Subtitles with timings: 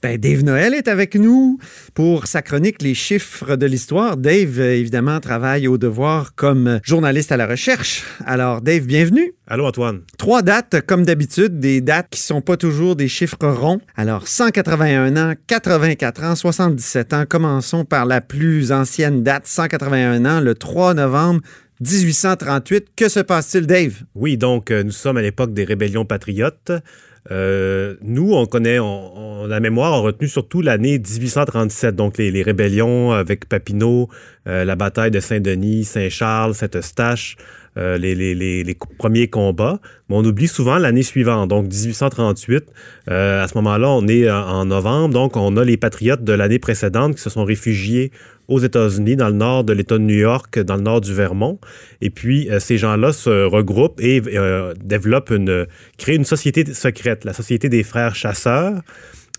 [0.00, 1.58] Ben, Dave Noël est avec nous
[1.92, 4.16] pour sa chronique Les chiffres de l'histoire.
[4.16, 8.04] Dave, euh, évidemment, travaille au devoir comme journaliste à la recherche.
[8.24, 9.32] Alors, Dave, bienvenue.
[9.48, 10.02] Allô, Antoine.
[10.16, 13.80] Trois dates, comme d'habitude, des dates qui sont pas toujours des chiffres ronds.
[13.96, 17.24] Alors, 181 ans, 84 ans, 77 ans.
[17.28, 21.40] Commençons par la plus ancienne date, 181 ans, le 3 novembre
[21.80, 22.88] 1838.
[22.96, 24.02] Que se passe-t-il, Dave?
[24.14, 26.72] Oui, donc, euh, nous sommes à l'époque des rébellions patriotes.
[27.30, 33.12] Euh, nous, on connaît, on, la mémoire a retenu surtout l'année 1837, donc les, rébellions
[33.12, 34.08] avec Papineau,
[34.46, 37.36] euh, la bataille de Saint-Denis, Saint-Charles, Saint-Eustache,
[37.78, 39.78] euh, les, premiers combats.
[40.08, 42.64] Mais on oublie souvent l'année suivante, donc 1838.
[43.06, 47.14] à ce moment-là, on est en novembre, donc on a les patriotes de l'année précédente
[47.14, 48.10] qui se sont réfugiés
[48.48, 51.58] aux États-Unis, dans le nord de l'État de New York, dans le nord du Vermont.
[52.00, 55.66] Et puis, euh, ces gens-là se regroupent et euh, développent une,
[55.98, 58.80] créent une société secrète, la Société des frères chasseurs.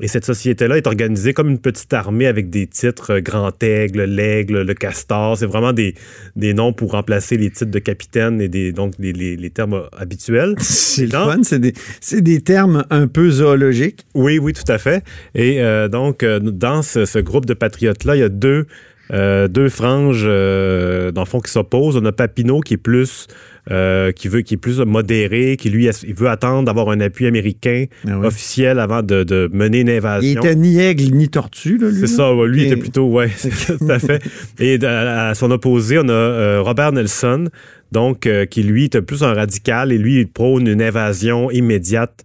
[0.00, 4.04] Et cette société-là est organisée comme une petite armée avec des titres euh, Grand Aigle,
[4.04, 5.36] l'Aigle, le Castor.
[5.38, 5.94] C'est vraiment des,
[6.36, 10.54] des noms pour remplacer les titres de capitaine et des, donc les, les, termes habituels.
[10.60, 11.72] C'est le fun, c'est des,
[12.20, 14.06] des, termes un peu zoologiques.
[14.14, 15.04] Oui, oui, tout à fait.
[15.34, 18.66] Et donc, dans ce, ce groupe de patriotes-là, il y a deux
[19.12, 21.96] euh, deux franges, euh, dans le fond, qui s'opposent.
[21.96, 23.28] On a Papineau qui est plus,
[23.70, 27.26] euh, qui veut, qui est plus modéré, qui lui, il veut attendre d'avoir un appui
[27.26, 30.40] américain ah officiel avant de, mener une invasion.
[30.42, 32.00] Il était ni aigle ni tortue, là, lui.
[32.00, 33.30] C'est ça, lui était plutôt, ouais,
[33.66, 34.22] tout à fait.
[34.58, 37.48] Et à, son opposé, on a Robert Nelson,
[37.92, 42.24] donc, qui lui était plus un radical et lui, il prône une invasion immédiate.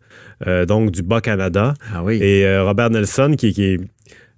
[0.67, 1.75] donc du Bas-Canada.
[1.93, 2.17] Ah oui.
[2.21, 3.79] Et Robert Nelson, qui, qui, est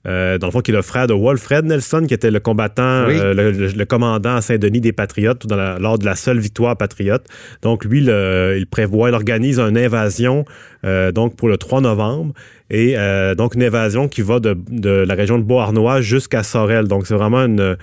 [0.05, 3.07] euh, dans le fond, qui est le frère de Walfred Nelson, qui était le combattant,
[3.07, 7.25] euh, le, commandant à Saint-Denis des Patriotes lors de la seule victoire patriote.
[7.61, 10.45] Donc, lui, il prévoit, il organise une invasion
[10.85, 12.33] euh, donc pour le 3 novembre.
[12.69, 12.95] Et
[13.37, 16.87] donc, une invasion qui va de, de la région de Beauharnois jusqu'à Sorel.
[16.87, 17.77] Donc, c'est vraiment une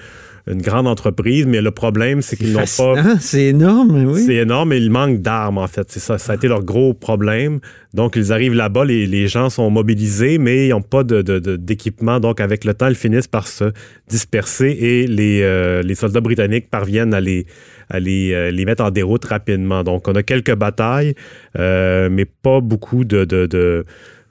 [0.51, 3.19] une grande entreprise, mais le problème, c'est qu'ils n'ont pas.
[3.21, 4.23] C'est énorme, oui.
[4.25, 5.91] C'est énorme, mais il manque d'armes, en fait.
[5.91, 7.61] C'est ça, ça a été leur gros problème.
[7.95, 12.17] Donc, ils arrivent là-bas, les, les, gens sont mobilisés, mais ils n'ont pas d'équipement.
[12.17, 13.73] De, Donc, avec le temps, ils finissent par se
[14.09, 17.47] disperser et les, euh, les soldats britanniques parviennent à les,
[17.91, 19.85] à les, euh, les, mettre en déroute rapidement.
[19.85, 21.15] Donc, on a quelques batailles,
[21.59, 23.85] euh, mais pas beaucoup de, de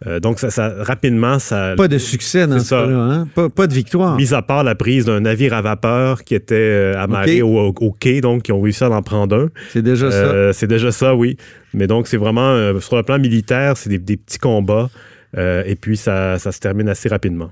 [0.08, 1.74] euh, donc, ça, rapidement, ça.
[1.76, 2.84] Pas de succès dans ça.
[2.84, 3.28] Hein?
[3.54, 4.16] Pas, de victoire.
[4.16, 8.44] Mis à part la prise d'un navire à vapeur qui était amarré au, quai, donc
[8.44, 9.50] qui ont réussi à en prendre un.
[9.72, 10.54] C'est déjà ça.
[10.54, 11.36] C'est déjà ça, oui.
[11.74, 14.90] Mais donc, c'est vraiment, sur le plan militaire, c'est des, petits combats.
[15.38, 17.52] et puis, ça, ça se termine assez rapidement.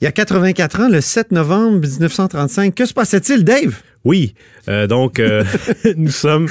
[0.00, 3.80] Il y a 84 ans, le 7 novembre 1935, que se passait-il, Dave?
[4.04, 4.34] Oui,
[4.68, 5.44] euh, donc euh,
[5.96, 6.46] nous sommes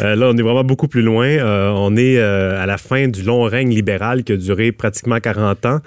[0.00, 1.36] euh, là, on est vraiment beaucoup plus loin.
[1.74, 5.80] on est à la fin du long règne libéral qui a duré pratiquement 40 ans,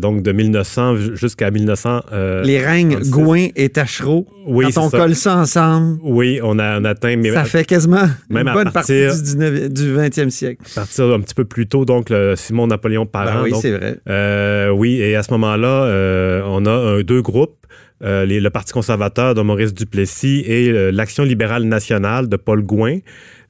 [0.00, 2.00] donc de 1900 jusqu'à 1900.
[2.44, 4.26] Les règnes Gouin et Tachereau.
[4.46, 5.98] Oui, quand on colle ça ensemble.
[6.02, 7.16] Oui, on a, atteint.
[7.16, 10.62] Mais ça fait quasiment même une bonne partie du, 20e siècle.
[10.72, 13.42] À partir un petit peu plus tôt, donc le Simon Napoléon Parent.
[13.42, 14.70] Ben oui, c'est vrai.
[14.70, 17.56] oui, et à ce moment-là, on a deux groupes.
[18.02, 22.98] Euh, le Parti conservateur de Maurice Duplessis et euh, l'Action libérale nationale de Paul Gouin.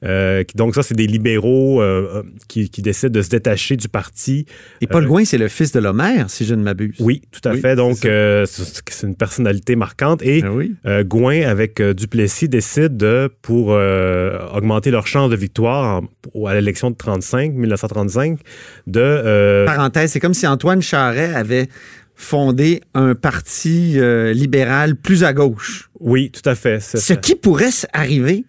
[0.03, 1.81] Euh, donc ça, c'est des libéraux
[2.47, 4.45] qui, décident de se détacher du parti.
[4.81, 6.97] Et Paul Gouin, c'est le fils de l'Homère, si je ne m'abuse.
[6.99, 7.75] Oui, tout à fait.
[7.75, 10.21] Donc c'est une personnalité marquante.
[10.23, 10.43] Et
[10.83, 13.69] ah Gouin, avec Duplessis, décide de, pour
[14.53, 16.01] augmenter leur chance de victoire
[16.45, 18.39] à l'élection de 35, 1935,
[18.87, 19.65] de...
[19.65, 21.69] Parenthèse, c'est comme si Antoine Charret avait
[22.21, 25.89] fonder un parti euh, libéral plus à gauche.
[25.99, 26.79] Oui, tout à fait.
[26.79, 28.45] Ce qui pourrait arriver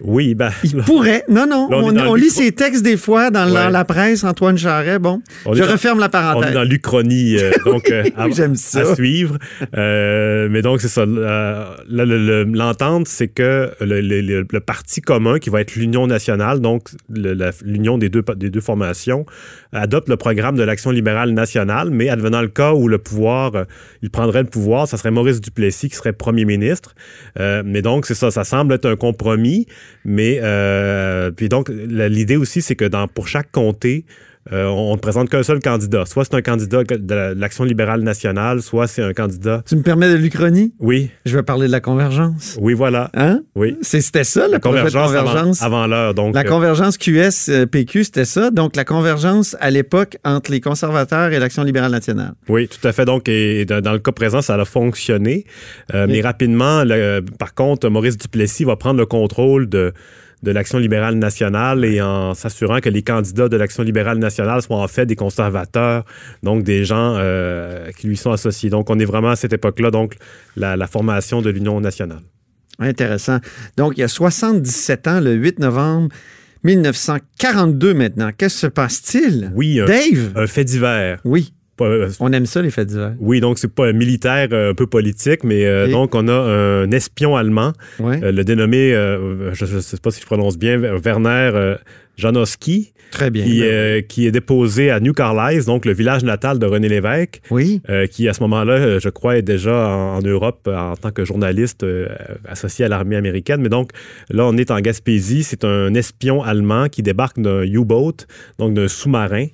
[0.00, 0.50] oui, ben.
[0.64, 1.24] Il pourrait.
[1.28, 1.68] Non, non.
[1.70, 4.98] on, lit ses textes des fois dans la, presse, Antoine Charret.
[4.98, 5.22] Bon,
[5.52, 6.48] je referme la parenthèse.
[6.48, 9.38] On est dans l'Uchronie, euh, donc euh, à, à, suivre.
[9.76, 11.04] Euh, mais donc, c'est ça.
[11.06, 18.24] L'entente, c'est que le, parti commun, qui va être l'Union nationale, donc l'union des deux,
[18.36, 19.26] des deux formations,
[19.72, 23.66] adopte le programme de l'Action libérale nationale, mais advenant le cas où le pouvoir,
[24.02, 26.94] il prendrait le pouvoir, ça serait Maurice Duplessis qui serait premier ministre.
[27.38, 28.30] mais donc, c'est ça.
[28.30, 29.66] Ça semble être un compromis.
[30.04, 34.04] Mais euh, puis donc, l'idée aussi, c'est que dans, pour chaque comté,
[34.52, 36.04] euh, on ne présente qu'un seul candidat.
[36.06, 39.62] Soit c'est un candidat de l'Action libérale nationale, soit c'est un candidat.
[39.66, 40.74] Tu me permets de l'Uchronie?
[40.78, 41.10] Oui.
[41.24, 42.58] Je vais parler de la convergence.
[42.60, 43.10] Oui, voilà.
[43.14, 43.40] Hein?
[43.54, 43.76] Oui.
[43.80, 45.62] C'était ça, la convergence.
[45.62, 46.14] Avant, l'heure.
[46.14, 48.50] Donc, la euh, convergence QS-PQ, c'était ça.
[48.50, 52.34] Donc, la convergence à l'époque entre les conservateurs et l'Action libérale nationale.
[52.48, 53.04] Oui, tout à fait.
[53.06, 55.44] Donc, et dans, le cas présent, ça a fonctionné.
[55.92, 56.82] Mais rapidement,
[57.38, 59.92] par contre, Maurice Duplessis va prendre le contrôle de
[60.44, 64.76] de l'Action libérale nationale et en s'assurant que les candidats de l'Action libérale nationale soient
[64.76, 66.04] en fait des conservateurs,
[66.42, 68.70] donc des gens euh, qui lui sont associés.
[68.70, 70.14] Donc, on est vraiment à cette époque-là, donc
[70.56, 72.20] la, la formation de l'Union nationale.
[72.78, 73.38] Intéressant.
[73.76, 76.08] Donc, il y a 77 ans, le 8 novembre
[76.64, 78.30] 1942 maintenant.
[78.36, 79.52] Qu'est-ce qui se passe-t-il?
[79.54, 80.32] Oui, un, Dave?
[80.36, 81.20] un fait divers.
[81.24, 81.53] Oui.
[82.20, 83.14] On aime ça, les faits divers.
[83.18, 86.32] Oui, donc c'est pas militaire euh, un peu politique, mais euh, Et- donc on a
[86.32, 87.72] un espion allemand,
[88.22, 91.76] euh, le dénommé, euh, je ne sais pas si je prononce bien, Werner euh,
[92.16, 93.44] Janowski, Très bien.
[93.44, 97.40] qui, euh, qui est déposé à New Carlisle, donc le village natal de René Lévesque,
[97.50, 97.80] Oui.
[97.88, 101.10] euh, qui à ce moment-là, euh, je crois, est déjà en, en Europe en tant
[101.10, 102.08] que journaliste euh,
[102.48, 103.60] associé à l'armée américaine.
[103.60, 103.90] Mais donc
[104.30, 105.42] là, on est en Gaspésie.
[105.44, 108.26] C'est un espion allemand qui débarque d'un U-boat,
[108.58, 109.46] donc d'un sous-marin.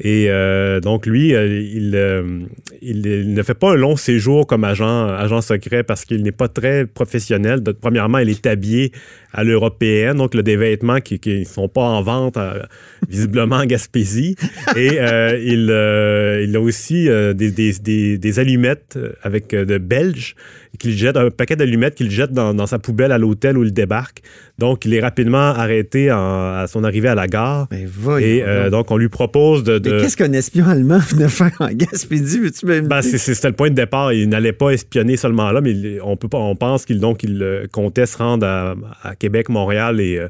[0.00, 2.40] Et euh, donc lui, euh, il, euh,
[2.82, 6.32] il, il ne fait pas un long séjour comme agent, agent secret parce qu'il n'est
[6.32, 7.60] pas très professionnel.
[7.62, 8.90] Donc, premièrement, il est habillé
[9.32, 12.60] à l'européenne, donc il a des vêtements qui ne sont pas en vente euh,
[13.08, 14.36] visiblement en Gaspésie.
[14.76, 20.36] Et euh, il, euh, il a aussi des, des, des, des allumettes avec de belges
[20.78, 23.72] qu'il jette, un paquet d'allumettes qu'il jette dans, dans sa poubelle à l'hôtel où il
[23.72, 24.22] débarque.
[24.58, 26.16] Donc, il est rapidement arrêté en-
[26.54, 27.68] à son arrivée à la gare.
[27.70, 28.90] Ben, voyons Et euh, donc.
[28.90, 29.78] on lui propose de...
[29.78, 32.40] de- Mais qu'est-ce qu'un espion allemand venait faire en Gaspésie?
[32.40, 34.12] Veux-tu me Ben, c'était le point de départ.
[34.12, 36.38] Il n'allait pas espionner seulement là, mais il- on peut pas.
[36.38, 38.74] On pense qu'il donc il comptait se rendre à,
[39.04, 40.28] à Québec, Montréal et euh,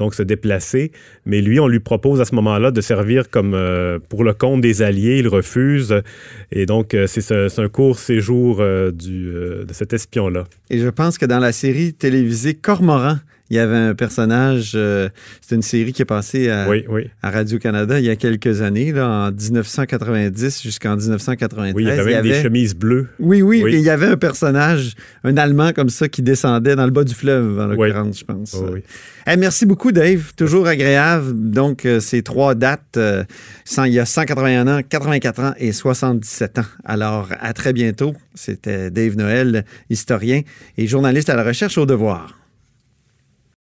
[0.00, 0.90] donc se déplacer.
[1.26, 4.60] Mais lui, on lui propose à ce moment-là de servir comme euh, pour le compte
[4.60, 5.18] des Alliés.
[5.20, 5.94] Il refuse.
[6.50, 10.44] Et donc, euh, c'est ce- c'est un court séjour euh, de cet espion-là.
[10.70, 13.18] Et je pense que dans la série télévisée Cormoran,
[13.50, 15.08] il y avait un personnage, euh,
[15.40, 17.10] c'est une série qui est passée à, Oui, oui.
[17.22, 21.74] à Radio-Canada il y a quelques années, là, en 1990 jusqu'en 1993.
[21.74, 23.08] Oui, il y avait des chemises bleues.
[23.18, 23.74] Oui, oui, Oui.
[23.74, 24.94] et il y avait un personnage,
[25.24, 28.56] un Allemand comme ça, qui descendait dans le bas du fleuve, en l'occurrence, je pense.
[28.56, 28.76] Oh.
[29.26, 30.32] Eh, merci beaucoup, Dave.
[30.36, 31.32] Toujours agréable.
[31.50, 33.24] Donc, euh, ces trois dates, euh,
[33.86, 36.64] il y a 181 ans, 84 ans et 77 ans.
[36.84, 38.14] Alors, à très bientôt.
[38.34, 40.42] C'était Dave Noël, historien
[40.78, 42.39] et journaliste à la recherche au devoir.